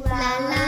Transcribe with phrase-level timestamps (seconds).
[0.00, 0.61] 啦啦。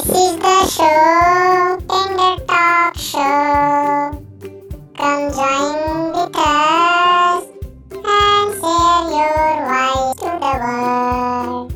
[0.00, 4.16] This is the show, Finger Talk Show.
[4.96, 5.76] Come join
[6.16, 7.44] with us
[7.92, 11.68] and share your voice to the world.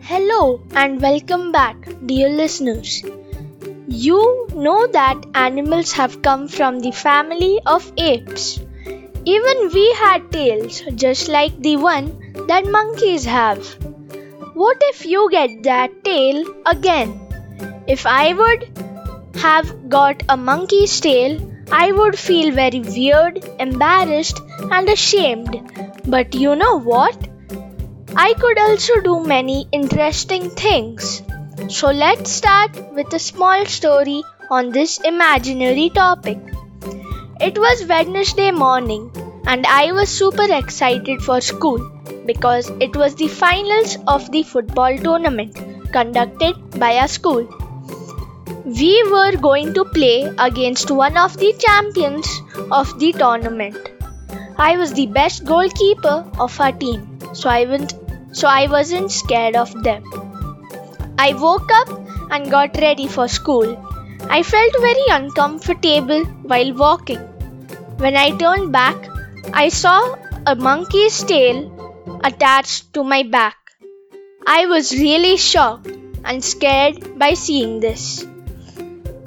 [0.00, 0.42] Hello
[0.74, 3.04] and welcome back, dear listeners.
[3.86, 8.58] You know that animals have come from the family of apes.
[9.30, 12.06] Even we had tails, just like the one
[12.46, 13.66] that monkeys have.
[14.54, 17.10] What if you get that tail again?
[17.86, 18.64] If I would
[19.42, 21.38] have got a monkey's tail,
[21.70, 25.60] I would feel very weird, embarrassed, and ashamed.
[26.06, 27.28] But you know what?
[28.16, 31.22] I could also do many interesting things.
[31.68, 36.47] So let's start with a small story on this imaginary topic.
[37.40, 39.12] It was Wednesday morning
[39.46, 41.78] and I was super excited for school
[42.26, 45.56] because it was the finals of the football tournament
[45.92, 47.46] conducted by our school.
[48.64, 53.76] We were going to play against one of the champions of the tournament.
[54.58, 57.94] I was the best goalkeeper of our team, so I went
[58.32, 60.02] so I wasn't scared of them.
[61.16, 61.88] I woke up
[62.32, 63.87] and got ready for school.
[64.26, 67.20] I felt very uncomfortable while walking.
[67.98, 69.08] When I turned back,
[69.52, 70.16] I saw
[70.46, 71.60] a monkey's tail
[72.24, 73.56] attached to my back.
[74.46, 75.88] I was really shocked
[76.24, 78.26] and scared by seeing this.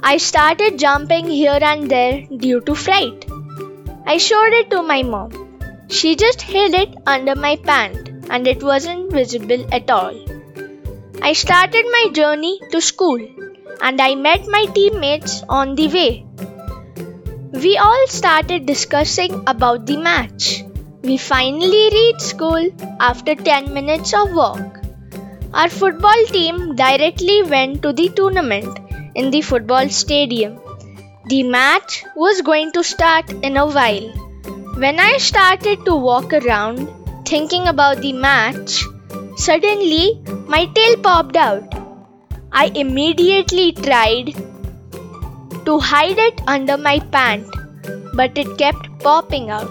[0.03, 3.25] I started jumping here and there due to fright.
[4.05, 5.31] I showed it to my mom.
[5.89, 10.15] She just hid it under my pant and it wasn't visible at all.
[11.21, 13.19] I started my journey to school
[13.81, 16.25] and I met my teammates on the way.
[17.53, 20.63] We all started discussing about the match.
[21.01, 22.69] We finally reached school
[22.99, 24.79] after 10 minutes of walk.
[25.53, 28.79] Our football team directly went to the tournament
[29.15, 30.59] in the football stadium.
[31.27, 34.09] The match was going to start in a while.
[34.83, 36.87] When I started to walk around
[37.25, 38.83] thinking about the match,
[39.35, 41.80] suddenly my tail popped out.
[42.53, 44.33] I immediately tried
[45.65, 47.47] to hide it under my pant,
[48.13, 49.69] but it kept popping out.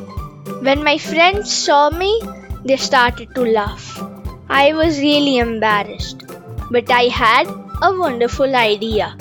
[0.62, 2.20] When my friends saw me,
[2.64, 4.02] they started to laugh.
[4.48, 6.24] I was really embarrassed,
[6.70, 7.48] but I had
[7.82, 9.14] a wonderful idea.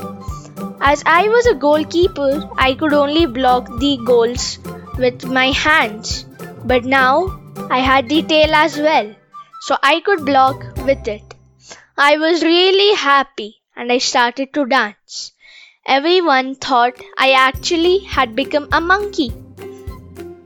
[0.80, 4.60] As I was a goalkeeper, I could only block the goals
[4.98, 6.26] with my hands,
[6.64, 9.14] but now I had the tail as well,
[9.62, 11.29] so I could block with it.
[12.02, 15.34] I was really happy and I started to dance.
[15.86, 19.34] Everyone thought I actually had become a monkey.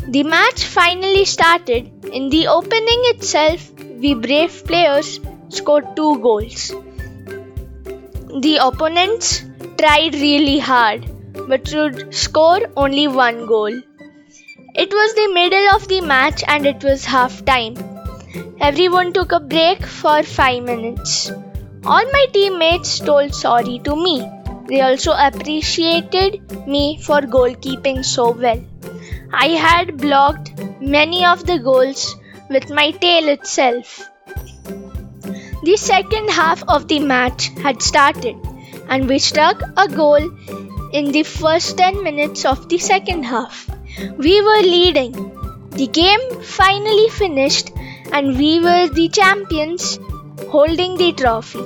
[0.08, 2.08] The match finally started.
[2.12, 5.19] In the opening itself, we brave players
[5.50, 6.69] scored two goals.
[8.42, 9.44] The opponents
[9.78, 11.08] tried really hard
[11.47, 13.81] but could score only one goal.
[14.74, 17.93] It was the middle of the match and it was half time.
[18.66, 21.29] Everyone took a break for 5 minutes.
[21.85, 24.13] All my teammates told sorry to me.
[24.69, 28.62] They also appreciated me for goalkeeping so well.
[29.34, 32.16] I had blocked many of the goals
[32.50, 34.00] with my tail itself.
[35.63, 38.38] The second half of the match had started,
[38.88, 40.31] and we struck a goal
[41.01, 43.69] in the first 10 minutes of the second half.
[44.18, 45.13] We were leading.
[45.71, 47.71] The game finally finished,
[48.18, 50.00] and we were the champions
[50.56, 51.63] holding the trophy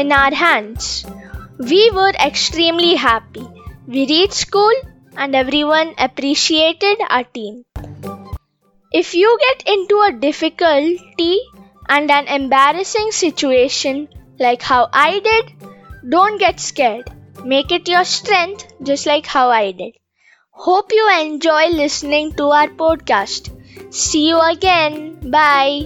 [0.00, 1.04] in our hands.
[1.58, 3.46] We were extremely happy.
[3.86, 4.74] We reached school,
[5.16, 7.64] and everyone appreciated our team.
[8.92, 11.40] If you get into a difficulty
[11.88, 14.08] and an embarrassing situation
[14.38, 15.52] like how I did,
[16.08, 17.10] don't get scared.
[17.44, 19.94] Make it your strength just like how I did.
[20.50, 23.50] Hope you enjoy listening to our podcast.
[23.90, 25.18] See you again.
[25.30, 25.84] Bye.